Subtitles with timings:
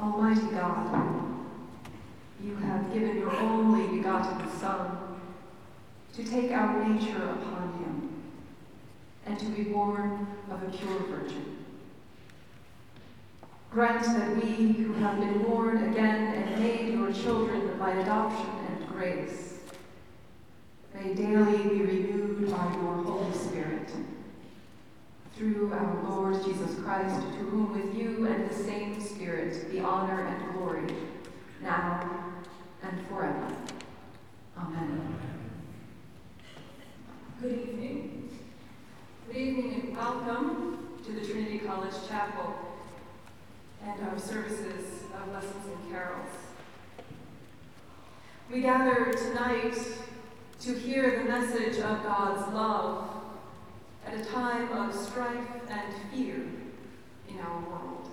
[0.00, 1.34] Almighty God,
[2.42, 4.98] you have given your only begotten Son
[6.14, 8.22] to take our nature upon him
[9.26, 11.56] and to be born of a pure virgin.
[13.70, 18.88] Grant that we who have been born again and made your children by adoption and
[18.88, 19.58] grace
[20.94, 23.88] may daily be renewed by your Holy Spirit.
[25.36, 30.22] Through our Lord Jesus Christ, to whom with you and the same Spirit be honor
[30.22, 30.94] and glory,
[31.60, 32.34] now
[32.84, 33.52] and forever.
[34.56, 35.18] Amen.
[37.42, 38.30] Good evening.
[39.26, 42.54] Good evening and welcome to the Trinity College Chapel
[43.84, 46.30] and our services of lessons and carols.
[48.52, 49.76] We gather tonight
[50.60, 53.10] to hear the message of God's love
[54.66, 56.36] time of strife and fear
[57.28, 58.08] in our world.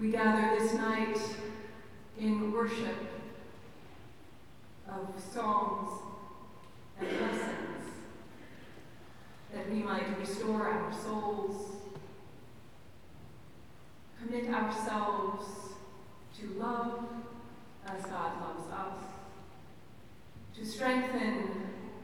[0.00, 1.18] We gather this night
[2.18, 2.96] in worship
[4.88, 6.00] of songs
[7.00, 7.92] and lessons
[9.52, 11.76] that we might restore our souls,
[14.20, 15.46] commit ourselves
[16.38, 17.04] to love
[17.86, 19.04] as God loves us,
[20.56, 21.55] to strengthen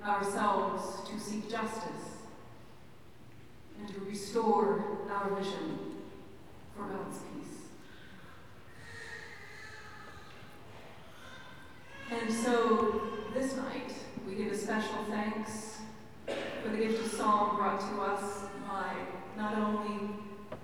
[0.04, 2.18] ourselves to seek justice,
[3.78, 5.78] and to restore our vision
[6.76, 7.58] for God's peace.
[12.10, 13.02] And so
[13.34, 13.92] this night,
[14.26, 15.78] we give a special thanks
[16.26, 18.94] for the gift of song brought to us by
[19.36, 20.10] not only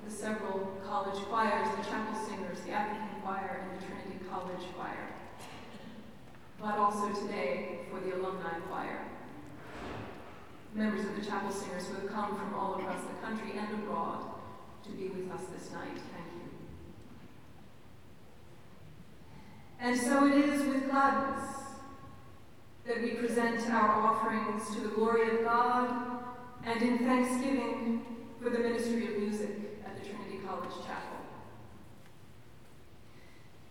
[0.04, 5.08] the several college choirs, the chapel singers, the African choir, and the Trinity College choir,
[6.60, 9.00] but also today for the alumni choir.
[10.78, 14.24] Members of the chapel singers who have come from all across the country and abroad
[14.84, 15.88] to be with us this night.
[15.90, 16.50] Thank you.
[19.80, 21.50] And so it is with gladness
[22.86, 26.22] that we present our offerings to the glory of God
[26.64, 28.06] and in thanksgiving
[28.40, 31.18] for the ministry of music at the Trinity College Chapel.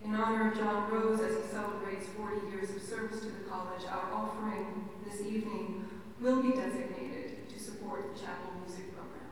[0.03, 3.83] In honor of John Rose as he celebrates 40 years of service to the college,
[3.89, 5.85] our offering this evening
[6.19, 9.23] will be designated to support the chapel music program.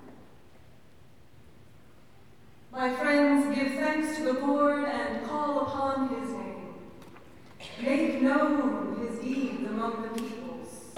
[2.72, 6.73] My friends, give thanks to the Lord and call upon his name.
[7.81, 10.94] Make known his deeds among the peoples.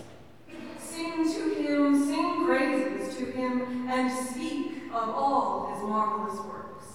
[0.77, 6.85] Sing to him, sing praises to him, and speak of all his marvelous works.